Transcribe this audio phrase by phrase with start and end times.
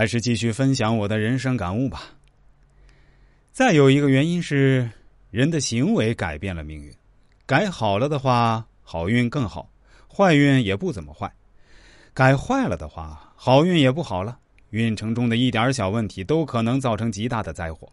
[0.00, 2.04] 还是继续分享我的人生感悟吧。
[3.52, 4.90] 再有一个原因是，
[5.30, 6.90] 人的行为改变了命运。
[7.44, 9.70] 改好了的话，好运更好；
[10.08, 11.30] 坏运也不怎么坏。
[12.14, 14.38] 改坏了的话，好运也不好了。
[14.70, 17.86] 运程中的一点小问题，都可能造成极大的灾祸。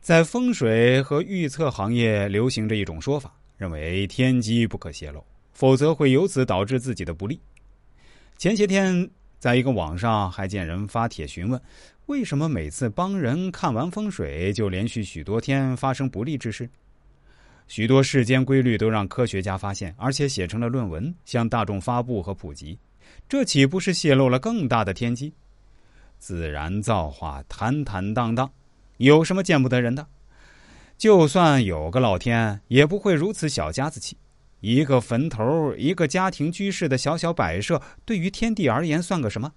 [0.00, 7.40] 在风水和预测行业流行着一种说法，认为天机不可泄露，否则会由此导致自己的不利。
[8.38, 9.08] 前些天，
[9.38, 11.60] 在一个网上还见人发帖询问，
[12.06, 16.68] 为什么每次帮人看完风水，就连续许多天发生不利之事？
[17.68, 22.78] 许多世间规律都让科学家发现，而且写成了论文，向大众发布和普及，
[23.28, 25.32] 这岂不是泄露了更大的天机？
[26.18, 28.50] 自然造化坦坦荡荡，
[28.98, 30.06] 有什么见不得人的？
[30.96, 34.16] 就算有个老天，也不会如此小家子气。
[34.60, 39.52] 一个坟头，一个家庭居室的小小摆设，对于天地而言算个什么？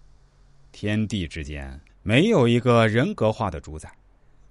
[0.71, 3.91] 天地之间没有一个人格化的主宰，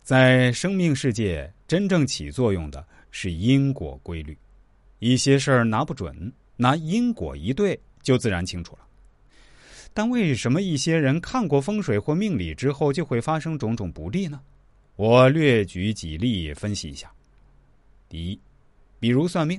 [0.02, 2.85] 在生命世界真正起作用的。
[3.10, 4.37] 是因果规律，
[4.99, 8.87] 一些事儿拿不准，拿因果一对就自然清楚了。
[9.95, 14.38] 但为什么一些人看过风水或命理之后就会发生种种不利呢？
[14.96, 17.10] 我略举几例分析一下。
[18.10, 18.38] 第一，
[19.01, 19.59] 比如算命，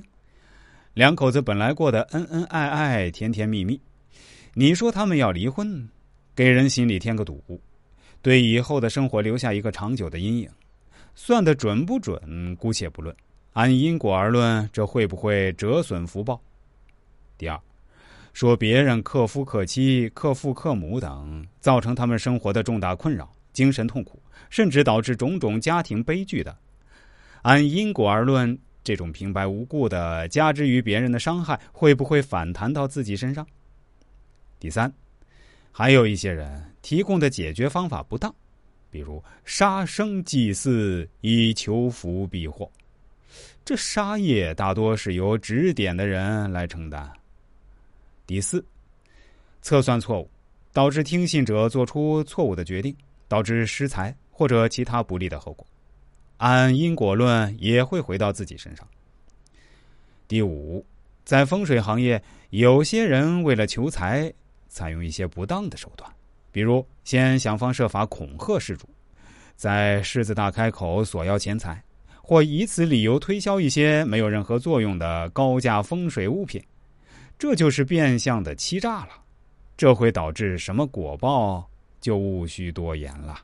[0.94, 3.80] 两口子本来过得恩恩爱爱、甜甜蜜蜜，
[4.54, 5.88] 你说他们要离婚，
[6.34, 7.60] 给人心里添个堵，
[8.20, 10.50] 对以后的生活留下一个长久的阴影。
[11.14, 13.14] 算的准不准，姑且不论。
[13.52, 16.40] 按因果而论，这会不会折损福报？
[17.38, 17.60] 第二，
[18.32, 26.56] 说别人克夫克妻、克父克母等，造成他们生活的重大困扰、精神痛苦，甚至导致种种家庭悲剧的，
[27.42, 33.46] 按因果而论，这种平白无故的加之于别人的伤害，会不会反弹到自己身上？
[34.58, 34.92] 第三，
[35.70, 38.34] 还有一些人提供的解决方法不当，
[38.90, 42.70] 比如杀生祭祀以求福避祸。
[43.64, 47.10] 这杀业大多是由指点的人来承担。
[48.26, 48.64] 第四，
[49.62, 50.30] 测算错误，
[50.72, 52.96] 导致听信者做出错误的决定，
[53.28, 55.66] 导致失财或者其他不利的后果。
[56.40, 58.88] 按因果论，也会回到自己身上。
[60.26, 60.82] 第五，
[61.22, 64.32] 在风水行业，有些人为了求财，
[64.66, 66.10] 采用一些不当的手段，
[66.50, 68.88] 比如先想方设法恐吓事主，
[69.54, 71.82] 在狮子大开口索要钱财。
[72.22, 76.62] 或以此理由推销一些没有任何作用的高价风水物品，
[77.38, 79.10] 这就是变相的欺诈了。
[79.76, 81.68] 这会导致什么果报，
[82.00, 83.40] 就无需多言了。